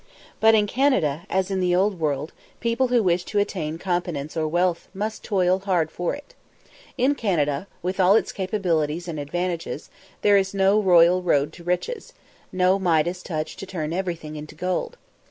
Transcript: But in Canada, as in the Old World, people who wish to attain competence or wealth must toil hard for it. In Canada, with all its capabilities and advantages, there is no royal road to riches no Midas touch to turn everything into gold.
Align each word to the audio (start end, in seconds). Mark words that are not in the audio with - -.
But 0.39 0.55
in 0.55 0.65
Canada, 0.65 1.27
as 1.29 1.51
in 1.51 1.59
the 1.59 1.75
Old 1.75 1.99
World, 1.99 2.33
people 2.59 2.87
who 2.87 3.03
wish 3.03 3.23
to 3.25 3.37
attain 3.37 3.77
competence 3.77 4.35
or 4.35 4.47
wealth 4.47 4.87
must 4.95 5.23
toil 5.23 5.59
hard 5.59 5.91
for 5.91 6.15
it. 6.15 6.33
In 6.97 7.13
Canada, 7.13 7.67
with 7.83 7.99
all 7.99 8.15
its 8.15 8.31
capabilities 8.31 9.07
and 9.07 9.19
advantages, 9.19 9.91
there 10.23 10.37
is 10.37 10.55
no 10.55 10.79
royal 10.81 11.21
road 11.21 11.53
to 11.53 11.63
riches 11.63 12.13
no 12.51 12.79
Midas 12.79 13.21
touch 13.21 13.55
to 13.57 13.67
turn 13.67 13.93
everything 13.93 14.35
into 14.35 14.55
gold. 14.55 14.97